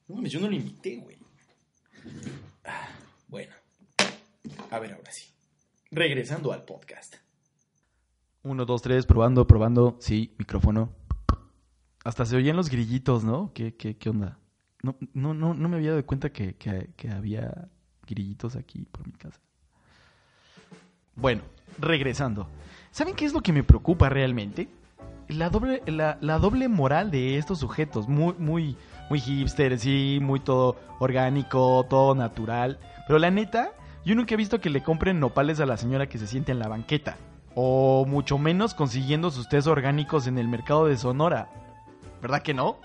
No 0.08 0.14
mames, 0.16 0.32
yo 0.32 0.40
no 0.40 0.48
lo 0.48 0.54
invité, 0.56 0.96
güey. 0.96 1.18
Bueno. 3.28 3.54
A 4.70 4.78
ver, 4.78 4.94
ahora 4.94 5.12
sí. 5.12 5.26
Regresando 5.90 6.52
al 6.52 6.64
podcast. 6.64 7.16
Uno, 8.48 8.64
dos, 8.64 8.80
tres, 8.80 9.04
probando, 9.04 9.46
probando. 9.46 9.96
Sí, 10.00 10.32
micrófono. 10.38 10.88
Hasta 12.02 12.24
se 12.24 12.34
oían 12.34 12.56
los 12.56 12.70
grillitos, 12.70 13.22
¿no? 13.22 13.50
¿Qué, 13.52 13.74
qué, 13.74 13.98
qué 13.98 14.08
onda? 14.08 14.38
No, 14.82 14.96
no, 15.12 15.34
no, 15.34 15.52
no 15.52 15.68
me 15.68 15.76
había 15.76 15.90
dado 15.90 16.06
cuenta 16.06 16.30
que, 16.32 16.54
que- 16.54 17.10
había 17.10 17.68
grillitos 18.06 18.56
aquí 18.56 18.86
por 18.90 19.06
mi 19.06 19.12
casa. 19.12 19.38
Bueno, 21.14 21.42
regresando. 21.78 22.48
¿Saben 22.90 23.14
qué 23.14 23.26
es 23.26 23.34
lo 23.34 23.42
que 23.42 23.52
me 23.52 23.62
preocupa 23.64 24.08
realmente? 24.08 24.68
La 25.28 25.50
doble, 25.50 25.82
la, 25.84 26.16
la 26.22 26.38
doble 26.38 26.68
moral 26.68 27.10
de 27.10 27.36
estos 27.36 27.58
sujetos. 27.58 28.08
Muy, 28.08 28.32
muy, 28.38 28.76
muy 29.10 29.20
hipster, 29.20 29.78
sí, 29.78 30.20
muy 30.22 30.40
todo 30.40 30.76
orgánico, 31.00 31.84
todo 31.90 32.14
natural. 32.14 32.78
Pero 33.06 33.18
la 33.18 33.30
neta, 33.30 33.72
yo 34.06 34.14
nunca 34.14 34.32
he 34.32 34.38
visto 34.38 34.58
que 34.58 34.70
le 34.70 34.82
compren 34.82 35.20
nopales 35.20 35.60
a 35.60 35.66
la 35.66 35.76
señora 35.76 36.08
que 36.08 36.16
se 36.16 36.26
siente 36.26 36.52
en 36.52 36.60
la 36.60 36.68
banqueta. 36.68 37.18
O 37.60 38.06
mucho 38.06 38.38
menos 38.38 38.72
consiguiendo 38.72 39.32
sus 39.32 39.48
tés 39.48 39.66
orgánicos 39.66 40.28
en 40.28 40.38
el 40.38 40.46
mercado 40.46 40.86
de 40.86 40.96
Sonora. 40.96 41.48
¿Verdad 42.22 42.40
que 42.42 42.54
no? 42.54 42.78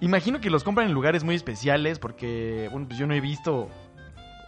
Imagino 0.00 0.40
que 0.40 0.50
los 0.50 0.64
compran 0.64 0.88
en 0.88 0.92
lugares 0.92 1.22
muy 1.22 1.36
especiales 1.36 2.00
porque, 2.00 2.68
bueno, 2.72 2.88
pues 2.88 2.98
yo 2.98 3.06
no 3.06 3.14
he 3.14 3.20
visto, 3.20 3.68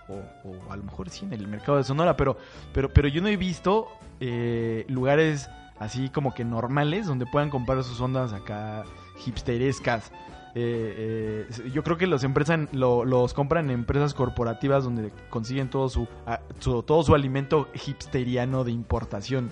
o, 0.09 0.15
o 0.45 0.73
a 0.73 0.77
lo 0.77 0.83
mejor 0.83 1.09
sí 1.09 1.25
en 1.25 1.33
el 1.33 1.47
mercado 1.47 1.79
de 1.79 1.85
Sonora, 1.85 2.17
pero, 2.17 2.37
pero, 2.73 2.93
pero 2.93 3.07
yo 3.07 3.23
no 3.23 3.29
he 3.29 3.37
visto 3.37 3.87
eh, 4.19 4.85
lugares 4.89 5.49
así 5.79 6.09
como 6.09 6.35
que 6.35 6.45
normales 6.45 7.07
donde 7.07 7.27
puedan 7.27 7.49
comprar 7.49 7.85
sus 7.85 8.01
ondas 8.01 8.33
acá 8.33 8.83
hipsterescas. 9.25 10.11
Eh, 10.55 11.47
eh, 11.49 11.71
yo 11.73 11.85
creo 11.85 11.97
que 11.97 12.07
los 12.09 12.25
empresas 12.25 12.59
lo- 12.73 13.05
los 13.05 13.35
compran 13.35 13.67
en 13.67 13.71
empresas 13.71 14.15
corporativas 14.15 14.83
donde 14.85 15.13
consiguen 15.31 15.71
todo 15.71 15.89
su, 15.89 16.09
a- 16.27 16.41
todo 16.61 17.03
su 17.05 17.15
alimento 17.15 17.69
hipsteriano 17.87 18.65
de 18.65 18.73
importación. 18.73 19.51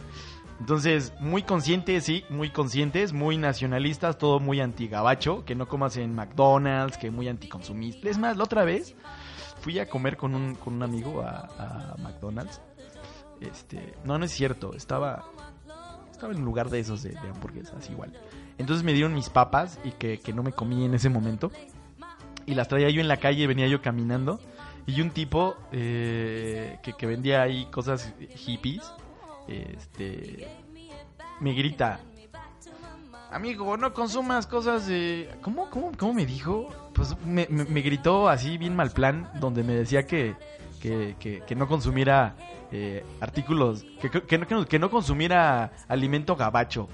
Entonces, 0.60 1.12
muy 1.20 1.44
conscientes, 1.44 2.02
sí, 2.02 2.24
muy 2.30 2.50
conscientes, 2.50 3.12
muy 3.12 3.36
nacionalistas, 3.38 4.18
todo 4.18 4.40
muy 4.40 4.60
antigabacho, 4.60 5.44
que 5.44 5.54
no 5.54 5.68
comas 5.68 5.96
en 5.96 6.16
McDonald's, 6.16 6.98
que 6.98 7.12
muy 7.12 7.28
anticonsumista. 7.28 8.08
Es 8.08 8.18
más, 8.18 8.36
la 8.36 8.42
otra 8.42 8.64
vez 8.64 8.96
fui 9.60 9.78
a 9.78 9.88
comer 9.88 10.16
con 10.16 10.34
un, 10.34 10.56
con 10.56 10.74
un 10.74 10.82
amigo 10.82 11.22
a, 11.22 11.48
a 11.92 11.96
McDonald's. 12.02 12.60
Este, 13.40 13.94
no, 14.04 14.18
no 14.18 14.24
es 14.24 14.32
cierto, 14.32 14.74
estaba, 14.74 15.24
estaba 16.18 16.32
en 16.34 16.44
lugar 16.44 16.68
de 16.68 16.80
esos 16.80 17.02
de, 17.04 17.10
de 17.10 17.28
hamburguesas 17.28 17.88
igual. 17.90 18.12
Entonces 18.58 18.84
me 18.84 18.92
dieron 18.92 19.14
mis 19.14 19.30
papas 19.30 19.78
y 19.84 19.92
que, 19.92 20.18
que 20.18 20.32
no 20.32 20.42
me 20.42 20.52
comí 20.52 20.84
en 20.84 20.94
ese 20.94 21.08
momento. 21.08 21.50
Y 22.44 22.54
las 22.54 22.66
traía 22.66 22.90
yo 22.90 23.00
en 23.00 23.06
la 23.08 23.18
calle, 23.18 23.46
venía 23.46 23.68
yo 23.68 23.80
caminando. 23.82 24.40
Y 24.86 25.00
un 25.00 25.10
tipo 25.10 25.56
eh, 25.70 26.78
que, 26.82 26.92
que 26.94 27.06
vendía 27.06 27.42
ahí 27.42 27.66
cosas 27.66 28.12
hippies, 28.36 28.90
este, 29.46 30.48
me 31.40 31.52
grita, 31.52 32.00
amigo, 33.30 33.76
no 33.76 33.92
consumas 33.92 34.46
cosas 34.46 34.86
de... 34.86 35.30
¿Cómo, 35.42 35.68
cómo, 35.70 35.92
cómo 35.96 36.14
me 36.14 36.24
dijo? 36.26 36.68
Pues 36.94 37.14
me, 37.24 37.46
me- 37.50 37.64
me 37.66 37.80
gritó 37.82 38.28
así 38.28 38.56
bien 38.58 38.74
mal 38.74 38.90
plan, 38.90 39.30
donde 39.40 39.62
me 39.62 39.74
decía 39.74 40.06
que, 40.06 40.34
que, 40.80 41.16
que- 41.20 41.42
que 41.46 41.54
no 41.54 41.68
consumiera 41.68 42.34
eh, 42.72 43.04
artículos, 43.20 43.84
que, 44.00 44.10
que, 44.10 44.38
no, 44.38 44.66
que 44.66 44.78
no- 44.78 44.90
consumiera 44.90 45.72
alimento 45.88 46.36
gabacho. 46.36 46.88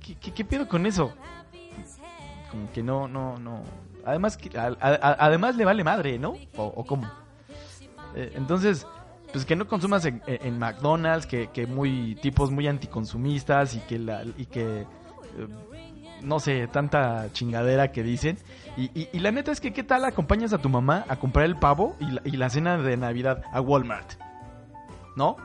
¿Qué, 0.00 0.14
qué, 0.16 0.32
qué 0.32 0.44
pedo 0.44 0.68
con 0.68 0.86
eso? 0.86 1.12
Como 2.50 2.70
que 2.72 2.82
no, 2.82 3.08
no, 3.08 3.38
no. 3.38 3.62
Además, 4.04 4.36
que, 4.36 4.56
a- 4.58 4.76
además 5.18 5.56
le 5.56 5.64
vale 5.64 5.84
madre, 5.84 6.18
¿no? 6.18 6.34
¿O, 6.56 6.64
o 6.64 6.84
cómo? 6.84 7.10
Eh, 8.14 8.32
entonces, 8.36 8.86
pues 9.32 9.44
que 9.44 9.54
no 9.56 9.66
consumas 9.66 10.04
en, 10.06 10.22
en 10.26 10.58
McDonald's, 10.58 11.26
que, 11.26 11.48
que 11.48 11.66
muy 11.66 12.14
tipos 12.22 12.50
muy 12.50 12.66
anticonsumistas 12.66 13.74
y 13.74 13.80
que 13.80 13.98
la, 13.98 14.24
y 14.36 14.46
que 14.46 14.80
eh, 14.80 14.86
no 16.22 16.40
sé, 16.40 16.66
tanta 16.68 17.30
chingadera 17.32 17.92
que 17.92 18.02
dicen. 18.02 18.38
Y, 18.78 18.84
y- 18.98 19.08
y 19.12 19.18
la 19.18 19.30
neta 19.30 19.52
es 19.52 19.60
que 19.60 19.72
qué 19.74 19.82
tal 19.82 20.04
acompañas 20.04 20.52
a 20.54 20.58
tu 20.58 20.68
mamá 20.70 21.04
a 21.08 21.16
comprar 21.16 21.44
el 21.44 21.56
pavo 21.56 21.96
y 22.00 22.06
la, 22.10 22.22
y 22.24 22.30
la 22.32 22.48
cena 22.48 22.78
de 22.78 22.96
Navidad 22.96 23.42
a 23.52 23.60
Walmart. 23.60 24.12
¿No? 25.18 25.36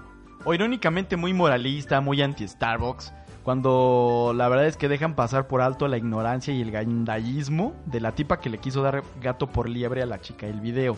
O 0.46 0.54
irónicamente 0.54 1.18
muy 1.18 1.34
moralista, 1.34 2.00
muy 2.00 2.22
anti 2.22 2.48
Starbucks, 2.48 3.12
cuando 3.44 4.32
la 4.36 4.48
verdad 4.48 4.68
es 4.68 4.78
que 4.78 4.88
dejan 4.88 5.16
pasar 5.16 5.48
por 5.48 5.62
alto 5.62 5.88
la 5.88 5.98
ignorancia 5.98 6.54
y 6.54 6.62
el 6.62 6.70
gandallismo 6.70 7.74
de 7.88 8.00
la 8.00 8.12
tipa 8.14 8.40
que 8.40 8.52
le 8.52 8.60
quiso 8.60 8.84
dar 8.84 9.04
gato 9.20 9.48
por 9.48 9.68
liebre 9.68 10.04
a 10.04 10.06
la 10.06 10.22
chica 10.22 10.46
del 10.46 10.62
video. 10.62 10.96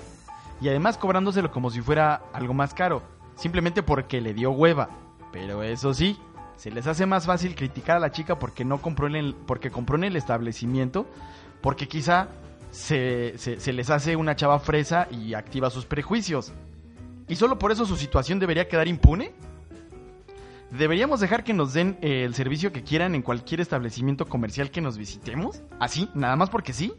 Y 0.61 0.67
además 0.67 0.97
cobrándoselo 0.97 1.51
como 1.51 1.69
si 1.69 1.81
fuera 1.81 2.21
algo 2.33 2.53
más 2.53 2.73
caro, 2.73 3.01
simplemente 3.35 3.81
porque 3.81 4.19
le 4.19 4.33
dio 4.33 4.51
hueva. 4.51 4.89
Pero 5.31 5.63
eso 5.63 5.93
sí, 5.93 6.19
se 6.57 6.69
les 6.71 6.85
hace 6.85 7.05
más 7.05 7.25
fácil 7.25 7.55
criticar 7.55 7.95
a 7.97 7.99
la 8.01 8.11
chica 8.11 8.37
porque 8.39 8.65
no 8.65 8.81
compró 8.81 9.07
en 9.07 9.15
el, 9.15 9.35
porque 9.35 9.71
compró 9.71 9.95
en 9.95 10.03
el 10.03 10.15
establecimiento, 10.17 11.05
porque 11.61 11.87
quizá 11.87 12.27
se- 12.71 13.37
se 13.37 13.73
les 13.73 13.89
hace 13.89 14.15
una 14.17 14.35
chava 14.35 14.59
fresa 14.59 15.07
y 15.11 15.33
activa 15.33 15.69
sus 15.69 15.85
prejuicios. 15.85 16.51
¿Y 17.27 17.35
solo 17.35 17.57
por 17.57 17.71
eso 17.71 17.85
su 17.85 17.95
situación 17.95 18.39
debería 18.39 18.67
quedar 18.67 18.87
impune? 18.87 19.33
¿Deberíamos 20.71 21.19
dejar 21.19 21.43
que 21.43 21.53
nos 21.53 21.73
den 21.73 21.97
eh, 22.01 22.23
el 22.25 22.35
servicio 22.35 22.71
que 22.71 22.83
quieran 22.83 23.15
en 23.15 23.21
cualquier 23.21 23.61
establecimiento 23.61 24.25
comercial 24.25 24.71
que 24.71 24.81
nos 24.81 24.97
visitemos? 24.97 25.61
¿Así? 25.79 26.09
¿Nada 26.13 26.35
más 26.35 26.49
porque 26.49 26.73
sí? 26.73 26.93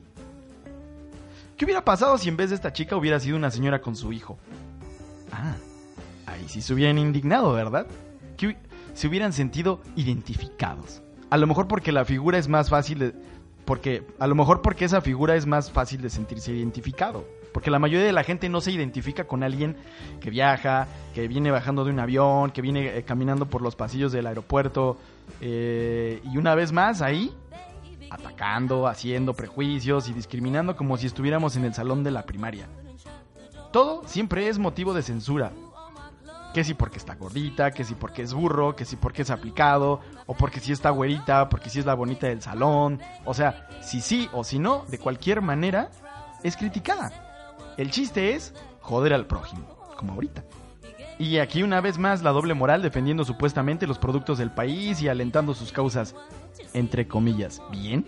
¿Qué 1.56 1.64
hubiera 1.64 1.84
pasado 1.84 2.18
si 2.18 2.28
en 2.28 2.36
vez 2.36 2.50
de 2.50 2.56
esta 2.56 2.72
chica 2.72 2.96
hubiera 2.96 3.20
sido 3.20 3.36
una 3.36 3.50
señora 3.50 3.80
con 3.80 3.96
su 3.96 4.12
hijo? 4.12 4.38
Ah, 5.32 5.56
ahí 6.26 6.44
sí 6.48 6.60
se 6.60 6.74
hubieran 6.74 6.98
indignado, 6.98 7.52
¿verdad? 7.52 7.86
Que 8.36 8.56
se 8.94 9.08
hubieran 9.08 9.32
sentido 9.32 9.80
identificados. 9.94 11.02
A 11.30 11.36
lo 11.36 11.46
mejor 11.46 11.68
porque 11.68 11.92
la 11.92 12.04
figura 12.04 12.38
es 12.38 12.48
más 12.48 12.70
fácil. 12.70 13.14
Porque, 13.64 14.06
a 14.18 14.26
lo 14.26 14.34
mejor 14.34 14.62
porque 14.62 14.84
esa 14.84 15.00
figura 15.00 15.34
es 15.34 15.46
más 15.46 15.70
fácil 15.70 16.00
de 16.00 16.10
sentirse 16.10 16.52
identificado. 16.52 17.26
Porque 17.52 17.70
la 17.70 17.78
mayoría 17.78 18.06
de 18.06 18.12
la 18.12 18.24
gente 18.24 18.48
no 18.48 18.60
se 18.60 18.72
identifica 18.72 19.24
con 19.24 19.42
alguien 19.42 19.76
que 20.20 20.30
viaja, 20.30 20.86
que 21.14 21.28
viene 21.28 21.50
bajando 21.50 21.84
de 21.84 21.90
un 21.90 22.00
avión, 22.00 22.50
que 22.50 22.62
viene 22.62 22.98
eh, 22.98 23.02
caminando 23.02 23.46
por 23.46 23.62
los 23.62 23.76
pasillos 23.76 24.12
del 24.12 24.26
aeropuerto. 24.26 24.98
eh, 25.40 26.20
y 26.24 26.36
una 26.36 26.54
vez 26.54 26.72
más 26.72 27.02
ahí, 27.02 27.34
atacando, 28.10 28.86
haciendo 28.86 29.34
prejuicios 29.34 30.08
y 30.08 30.12
discriminando 30.12 30.76
como 30.76 30.96
si 30.96 31.06
estuviéramos 31.06 31.56
en 31.56 31.64
el 31.64 31.74
salón 31.74 32.04
de 32.04 32.10
la 32.10 32.24
primaria. 32.24 32.68
Todo 33.72 34.02
siempre 34.06 34.48
es 34.48 34.58
motivo 34.58 34.94
de 34.94 35.02
censura. 35.02 35.52
Que 36.54 36.64
si 36.64 36.72
porque 36.72 36.96
está 36.96 37.16
gordita, 37.16 37.70
que 37.70 37.84
si 37.84 37.94
porque 37.94 38.22
es 38.22 38.32
burro, 38.32 38.74
que 38.74 38.86
si 38.86 38.96
porque 38.96 39.22
es 39.22 39.30
aplicado, 39.30 40.00
o 40.24 40.34
porque 40.34 40.58
si 40.58 40.72
está 40.72 40.88
güerita, 40.88 41.50
porque 41.50 41.68
si 41.68 41.80
es 41.80 41.84
la 41.84 41.92
bonita 41.92 42.28
del 42.28 42.40
salón. 42.40 42.98
O 43.26 43.34
sea, 43.34 43.68
si 43.82 44.00
sí 44.00 44.30
o 44.32 44.42
si 44.42 44.58
no, 44.58 44.86
de 44.88 44.98
cualquier 44.98 45.42
manera, 45.42 45.90
es 46.42 46.56
criticada. 46.56 47.25
El 47.76 47.90
chiste 47.90 48.34
es 48.34 48.54
joder 48.80 49.12
al 49.12 49.26
prójimo, 49.26 49.66
como 49.96 50.14
ahorita. 50.14 50.44
Y 51.18 51.38
aquí 51.38 51.62
una 51.62 51.80
vez 51.80 51.98
más 51.98 52.22
la 52.22 52.30
doble 52.32 52.54
moral 52.54 52.82
defendiendo 52.82 53.24
supuestamente 53.24 53.86
los 53.86 53.98
productos 53.98 54.38
del 54.38 54.50
país 54.50 55.00
y 55.00 55.08
alentando 55.08 55.54
sus 55.54 55.72
causas, 55.72 56.14
entre 56.74 57.08
comillas, 57.08 57.62
bien. 57.70 58.06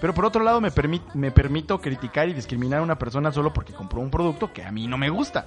Pero 0.00 0.12
por 0.12 0.24
otro 0.26 0.42
lado 0.44 0.60
me, 0.60 0.70
me 1.14 1.30
permito 1.30 1.80
criticar 1.80 2.28
y 2.28 2.34
discriminar 2.34 2.80
a 2.80 2.82
una 2.82 2.98
persona 2.98 3.32
solo 3.32 3.52
porque 3.52 3.72
compró 3.72 4.00
un 4.00 4.10
producto 4.10 4.52
que 4.52 4.62
a 4.62 4.70
mí 4.70 4.86
no 4.86 4.98
me 4.98 5.08
gusta. 5.08 5.46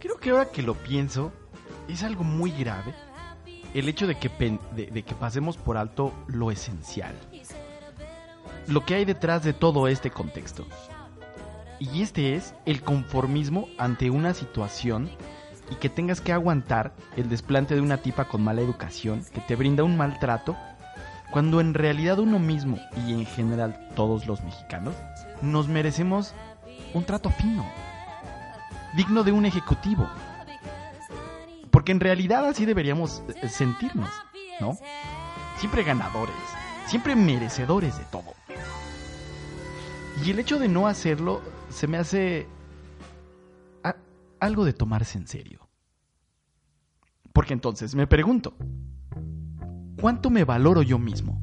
Creo 0.00 0.16
que 0.18 0.30
ahora 0.30 0.46
que 0.50 0.62
lo 0.62 0.74
pienso, 0.74 1.32
es 1.88 2.02
algo 2.02 2.24
muy 2.24 2.50
grave 2.50 2.94
el 3.74 3.88
hecho 3.88 4.06
de 4.08 4.18
que, 4.18 4.28
pen- 4.30 4.58
de 4.74 5.02
que 5.04 5.14
pasemos 5.14 5.56
por 5.56 5.76
alto 5.76 6.12
lo 6.26 6.50
esencial. 6.50 7.14
lo 8.66 8.84
que 8.84 8.94
hay 8.94 9.04
detrás 9.04 9.42
de 9.44 9.52
todo 9.52 9.86
este 9.88 10.10
contexto. 10.10 10.66
Y 11.80 12.02
este 12.02 12.34
es 12.34 12.54
el 12.66 12.82
conformismo 12.82 13.66
ante 13.78 14.10
una 14.10 14.34
situación 14.34 15.10
y 15.70 15.76
que 15.76 15.88
tengas 15.88 16.20
que 16.20 16.34
aguantar 16.34 16.92
el 17.16 17.30
desplante 17.30 17.74
de 17.74 17.80
una 17.80 17.96
tipa 17.96 18.26
con 18.26 18.44
mala 18.44 18.60
educación 18.60 19.24
que 19.32 19.40
te 19.40 19.56
brinda 19.56 19.82
un 19.82 19.96
maltrato, 19.96 20.56
cuando 21.30 21.58
en 21.58 21.72
realidad 21.72 22.18
uno 22.18 22.38
mismo 22.38 22.78
y 23.06 23.14
en 23.14 23.24
general 23.24 23.88
todos 23.96 24.26
los 24.26 24.42
mexicanos 24.42 24.94
nos 25.40 25.68
merecemos 25.68 26.34
un 26.92 27.04
trato 27.04 27.30
fino, 27.30 27.64
digno 28.94 29.22
de 29.22 29.32
un 29.32 29.46
ejecutivo. 29.46 30.06
Porque 31.70 31.92
en 31.92 32.00
realidad 32.00 32.44
así 32.46 32.66
deberíamos 32.66 33.22
eh, 33.40 33.48
sentirnos, 33.48 34.10
¿no? 34.60 34.76
Siempre 35.56 35.82
ganadores, 35.82 36.34
siempre 36.86 37.16
merecedores 37.16 37.96
de 37.96 38.04
todo. 38.04 38.34
Y 40.24 40.30
el 40.30 40.38
hecho 40.38 40.58
de 40.58 40.68
no 40.68 40.86
hacerlo 40.86 41.40
se 41.70 41.86
me 41.86 41.98
hace 41.98 42.46
algo 44.40 44.64
de 44.64 44.72
tomarse 44.72 45.18
en 45.18 45.26
serio. 45.26 45.68
Porque 47.32 47.52
entonces 47.52 47.94
me 47.94 48.06
pregunto, 48.06 48.54
¿cuánto 50.00 50.30
me 50.30 50.44
valoro 50.44 50.82
yo 50.82 50.98
mismo? 50.98 51.40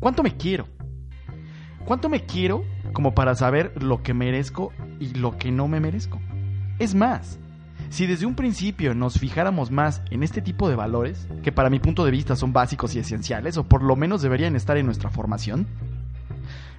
¿Cuánto 0.00 0.22
me 0.22 0.36
quiero? 0.36 0.66
¿Cuánto 1.84 2.08
me 2.08 2.26
quiero 2.26 2.64
como 2.92 3.14
para 3.14 3.34
saber 3.34 3.82
lo 3.82 4.02
que 4.02 4.12
merezco 4.12 4.72
y 4.98 5.14
lo 5.14 5.38
que 5.38 5.50
no 5.50 5.68
me 5.68 5.80
merezco? 5.80 6.20
Es 6.78 6.94
más, 6.94 7.38
si 7.88 8.06
desde 8.06 8.26
un 8.26 8.34
principio 8.34 8.94
nos 8.94 9.18
fijáramos 9.18 9.70
más 9.70 10.02
en 10.10 10.22
este 10.22 10.42
tipo 10.42 10.68
de 10.68 10.76
valores, 10.76 11.26
que 11.42 11.52
para 11.52 11.70
mi 11.70 11.80
punto 11.80 12.04
de 12.04 12.10
vista 12.10 12.36
son 12.36 12.52
básicos 12.52 12.94
y 12.94 12.98
esenciales, 12.98 13.56
o 13.56 13.64
por 13.64 13.82
lo 13.82 13.96
menos 13.96 14.20
deberían 14.22 14.56
estar 14.56 14.76
en 14.76 14.86
nuestra 14.86 15.10
formación, 15.10 15.66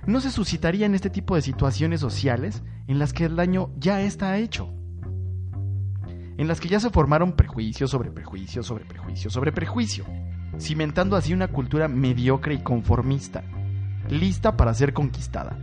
no 0.05 0.20
se 0.22 0.31
suscitarían 0.31 0.96
este 0.96 1.10
tipo 1.10 1.36
de 1.36 1.41
situaciones 1.41 2.00
sociales 2.00 2.63
en 2.88 3.00
las 3.00 3.13
que 3.13 3.25
el 3.25 3.36
daño 3.36 3.70
ya 3.77 4.01
está 4.01 4.38
hecho. 4.38 4.74
En 6.38 6.48
las 6.48 6.60
que 6.60 6.70
ya 6.70 6.79
se 6.79 6.89
formaron 6.89 7.34
prejuicios 7.34 7.91
sobre 7.91 8.10
prejuicios 8.12 8.65
sobre 8.65 8.86
prejuicios 8.86 9.31
sobre 9.34 9.51
prejuicio, 9.51 10.05
cimentando 10.60 11.15
así 11.15 11.34
una 11.34 11.50
cultura 11.50 11.88
mediocre 11.88 12.55
y 12.55 12.60
conformista, 12.63 13.43
lista 14.10 14.58
para 14.58 14.74
ser 14.74 14.93
conquistada, 14.93 15.58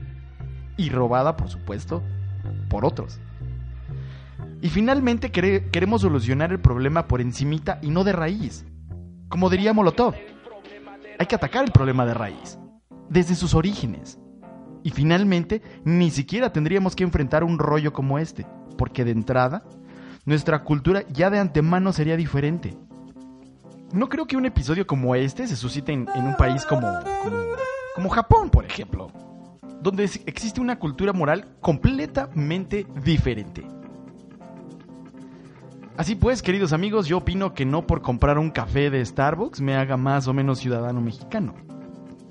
y 0.76 0.90
robada, 0.90 1.37
por 1.37 1.49
supuesto, 1.49 2.02
por 2.68 2.85
otros. 2.85 3.18
Y 4.62 4.68
finalmente 4.68 5.33
quere- 5.33 5.68
queremos 5.71 6.02
solucionar 6.02 6.52
el 6.52 6.61
problema 6.61 7.09
por 7.09 7.21
encimita 7.21 7.78
y 7.83 7.90
no 7.90 8.04
de 8.04 8.12
raíz. 8.12 8.64
Como 9.28 9.50
diría 9.50 9.73
Molotov, 9.73 10.14
hay 11.18 11.26
que 11.26 11.35
atacar 11.35 11.64
el 11.64 11.73
problema 11.73 12.07
de 12.07 12.14
raíz, 12.14 12.59
desde 13.09 13.35
sus 13.35 13.54
orígenes. 13.54 14.18
Y 14.82 14.90
finalmente, 14.90 15.62
ni 15.85 16.11
siquiera 16.11 16.52
tendríamos 16.52 16.94
que 16.94 17.04
enfrentar 17.04 17.44
un 17.44 17.58
rollo 17.58 17.92
como 17.92 18.18
este, 18.18 18.47
porque 18.76 19.04
de 19.04 19.11
entrada, 19.11 19.64
nuestra 20.25 20.62
cultura 20.62 21.04
ya 21.12 21.30
de 21.30 21.38
antemano 21.38 21.92
sería 21.92 22.16
diferente. 22.16 22.76
No 23.92 24.08
creo 24.08 24.26
que 24.26 24.37
un 24.37 24.44
episodio 24.44 24.87
como 24.87 25.14
este 25.14 25.47
se 25.47 25.56
suscite 25.56 25.92
en, 25.92 26.06
un 26.14 26.37
país 26.37 26.66
como, 26.66 26.87
como, 27.94 28.11
Japón, 28.11 28.50
por 28.50 28.66
ejemplo, 28.66 29.11
donde 29.80 30.04
existe 30.04 30.61
una 30.61 30.78
cultura 30.78 31.14
moral 31.14 31.56
completamente 31.61 32.87
diferente. 33.02 33.66
Así 35.97 36.14
pues, 36.14 36.42
queridos 36.42 36.73
amigos, 36.75 37.08
yo 37.08 37.16
opino 37.16 37.54
que 37.54 37.64
no 37.64 37.87
por 37.87 38.02
comprar 38.02 38.38
un 38.38 38.50
café 38.50 38.90
de 38.90 39.04
Starbucks 39.04 39.61
me 39.61 39.75
haga 39.75 39.97
más 39.97 40.28
o 40.28 40.35
menos 40.35 40.58
ciudadano 40.58 41.00
mexicano. 41.00 41.54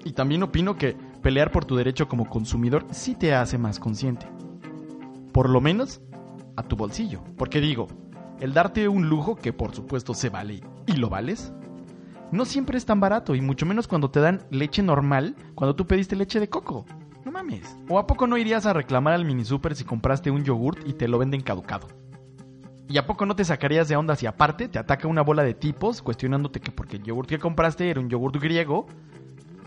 Y 0.05 0.13
también 0.13 0.43
opino 0.43 0.77
que 0.77 0.95
pelear 1.21 1.51
por 1.51 1.65
tu 1.65 1.75
derecho 1.75 2.07
como 2.07 2.29
consumidor 2.29 2.85
sí 2.91 3.15
te 3.15 3.33
hace 3.33 3.57
más 3.57 3.79
consciente. 3.79 4.27
Por 5.31 5.49
lo 5.49 5.61
menos 5.61 6.01
a 6.55 6.63
tu 6.63 6.75
bolsillo. 6.75 7.21
Porque 7.37 7.61
digo, 7.61 7.87
el 8.39 8.53
darte 8.53 8.87
un 8.87 9.07
lujo, 9.09 9.35
que 9.35 9.53
por 9.53 9.73
supuesto 9.73 10.13
se 10.13 10.29
vale 10.29 10.61
y 10.85 10.93
lo 10.93 11.09
vales, 11.09 11.53
no 12.31 12.45
siempre 12.45 12.77
es 12.77 12.85
tan 12.85 12.99
barato 12.99 13.35
y 13.35 13.41
mucho 13.41 13.65
menos 13.65 13.87
cuando 13.87 14.11
te 14.11 14.19
dan 14.19 14.43
leche 14.51 14.83
normal 14.83 15.35
cuando 15.55 15.75
tú 15.75 15.87
pediste 15.87 16.15
leche 16.15 16.39
de 16.39 16.49
coco. 16.49 16.85
No 17.23 17.31
mames. 17.31 17.77
¿O 17.89 17.99
a 17.99 18.07
poco 18.07 18.27
no 18.27 18.37
irías 18.37 18.65
a 18.65 18.73
reclamar 18.73 19.13
al 19.13 19.25
mini 19.25 19.45
super 19.45 19.75
si 19.75 19.83
compraste 19.83 20.31
un 20.31 20.43
yogurt 20.43 20.87
y 20.87 20.93
te 20.93 21.07
lo 21.07 21.17
venden 21.17 21.41
caducado? 21.41 21.87
¿Y 22.89 22.97
a 22.97 23.05
poco 23.05 23.25
no 23.25 23.35
te 23.35 23.43
sacarías 23.43 23.89
de 23.89 23.97
onda 23.97 24.15
si 24.15 24.25
aparte 24.25 24.69
te 24.69 24.79
ataca 24.79 25.07
una 25.07 25.21
bola 25.21 25.43
de 25.43 25.53
tipos 25.53 26.01
cuestionándote 26.01 26.61
que 26.61 26.71
porque 26.71 26.97
el 26.97 27.03
yogurt 27.03 27.27
que 27.27 27.39
compraste 27.39 27.89
era 27.89 27.99
un 27.99 28.09
yogurt 28.09 28.37
griego 28.37 28.87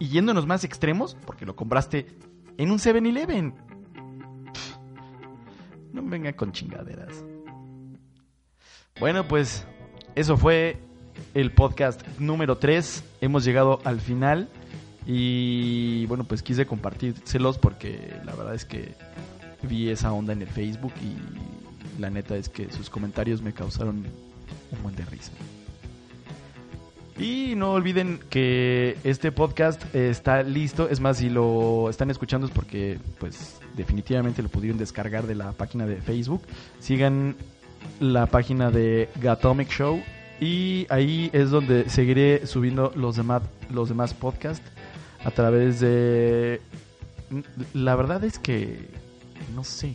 y 0.00 0.08
yéndonos 0.08 0.46
más 0.46 0.64
extremos, 0.64 1.16
porque 1.26 1.46
lo 1.46 1.54
compraste 1.54 2.06
en 2.56 2.72
un 2.72 2.78
7-Eleven. 2.78 3.52
Pff, 4.52 4.76
No 5.92 6.02
me 6.02 6.10
vengan 6.10 6.32
con 6.32 6.50
chingaderas. 6.50 7.22
Bueno, 8.98 9.28
pues 9.28 9.64
eso 10.14 10.36
fue 10.36 10.78
el 11.34 11.52
podcast 11.52 12.02
número 12.18 12.58
3. 12.58 13.04
Hemos 13.20 13.44
llegado 13.44 13.80
al 13.84 14.00
final. 14.00 14.48
Y 15.06 16.06
bueno, 16.06 16.24
pues 16.24 16.42
quise 16.42 16.66
compartírselos 16.66 17.58
porque 17.58 18.16
la 18.24 18.34
verdad 18.34 18.54
es 18.54 18.64
que 18.64 18.94
vi 19.62 19.88
esa 19.90 20.12
onda 20.12 20.32
en 20.32 20.42
el 20.42 20.48
Facebook 20.48 20.92
y 21.02 22.00
la 22.00 22.10
neta 22.10 22.36
es 22.36 22.48
que 22.48 22.70
sus 22.72 22.90
comentarios 22.90 23.42
me 23.42 23.52
causaron 23.52 24.04
un 24.70 24.82
buen 24.82 24.96
de 24.96 25.04
risa. 25.04 25.32
Y 27.20 27.54
no 27.54 27.72
olviden 27.72 28.18
que 28.30 28.96
este 29.04 29.30
podcast 29.30 29.94
está 29.94 30.42
listo. 30.42 30.88
Es 30.88 31.00
más, 31.00 31.18
si 31.18 31.28
lo 31.28 31.90
están 31.90 32.10
escuchando 32.10 32.46
es 32.46 32.52
porque, 32.52 32.98
pues, 33.18 33.60
definitivamente 33.76 34.42
lo 34.42 34.48
pudieron 34.48 34.78
descargar 34.78 35.26
de 35.26 35.34
la 35.34 35.52
página 35.52 35.86
de 35.86 35.96
Facebook. 35.96 36.42
Sigan 36.78 37.36
la 38.00 38.24
página 38.24 38.70
de 38.70 39.10
Gatomic 39.20 39.68
Show. 39.68 40.02
Y 40.40 40.86
ahí 40.88 41.28
es 41.34 41.50
donde 41.50 41.90
seguiré 41.90 42.46
subiendo 42.46 42.90
los 42.96 43.16
demás, 43.16 43.42
los 43.70 43.90
demás 43.90 44.14
podcasts 44.14 44.64
a 45.22 45.30
través 45.30 45.80
de... 45.80 46.62
La 47.74 47.96
verdad 47.96 48.24
es 48.24 48.38
que... 48.38 48.88
No 49.54 49.62
sé. 49.62 49.94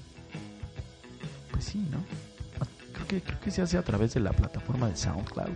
Pues 1.49 1.65
sí, 1.65 1.87
¿no? 1.89 1.97
Creo 2.93 3.07
que, 3.07 3.21
creo 3.21 3.39
que 3.39 3.49
se 3.49 3.63
hace 3.63 3.79
a 3.79 3.81
través 3.81 4.13
de 4.13 4.19
la 4.19 4.31
plataforma 4.31 4.87
de 4.87 4.95
SoundCloud. 4.95 5.55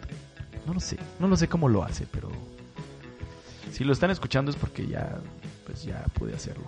No 0.69 0.75
lo 0.75 0.82
sé, 0.82 0.97
no 1.19 1.27
lo 1.27 1.36
sé 1.36 1.47
cómo 1.47 1.67
lo 1.67 1.84
hace, 1.84 2.05
pero 2.12 2.29
si 3.71 3.84
lo 3.84 3.91
están 3.91 4.12
escuchando 4.12 4.51
es 4.51 4.55
porque 4.55 4.86
ya, 4.86 5.17
pues 5.65 5.84
ya 5.84 6.05
pude 6.13 6.36
hacerlo. 6.36 6.65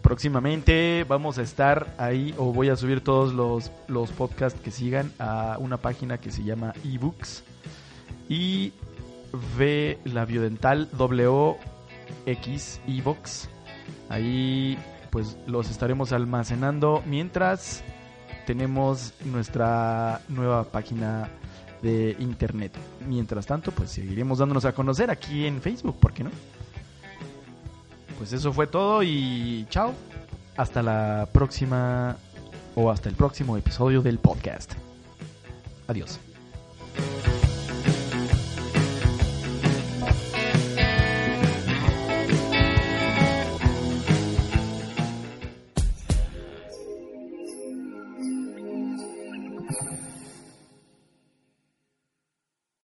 Próximamente 0.00 1.04
vamos 1.06 1.36
a 1.36 1.42
estar 1.42 1.94
ahí 1.98 2.34
o 2.38 2.54
voy 2.54 2.70
a 2.70 2.76
subir 2.76 3.04
todos 3.04 3.34
los, 3.34 3.70
los 3.86 4.10
podcasts 4.12 4.58
que 4.58 4.70
sigan 4.70 5.12
a 5.18 5.58
una 5.60 5.76
página 5.76 6.16
que 6.16 6.32
se 6.32 6.42
llama 6.42 6.72
ebooks 6.86 7.44
y 8.30 8.72
ve 9.58 9.98
la 10.04 10.24
biodental 10.24 10.88
W 10.92 11.56
X 12.24 12.80
ebooks. 12.88 13.50
Ahí 14.08 14.78
pues 15.10 15.36
los 15.46 15.70
estaremos 15.70 16.12
almacenando 16.12 17.02
mientras 17.04 17.84
tenemos 18.46 19.12
nuestra 19.26 20.22
nueva 20.30 20.64
página 20.64 21.28
de 21.82 22.16
internet. 22.18 22.72
Mientras 23.06 23.46
tanto, 23.46 23.72
pues 23.72 23.90
seguiremos 23.90 24.38
dándonos 24.38 24.64
a 24.64 24.72
conocer 24.72 25.10
aquí 25.10 25.46
en 25.46 25.60
Facebook, 25.60 25.96
¿por 25.98 26.12
qué 26.12 26.24
no? 26.24 26.30
Pues 28.18 28.32
eso 28.32 28.52
fue 28.52 28.66
todo 28.66 29.02
y 29.02 29.66
chao. 29.68 29.92
Hasta 30.56 30.82
la 30.82 31.28
próxima 31.32 32.16
o 32.74 32.90
hasta 32.90 33.08
el 33.08 33.14
próximo 33.14 33.56
episodio 33.56 34.02
del 34.02 34.18
podcast. 34.18 34.72
Adiós. 35.88 36.20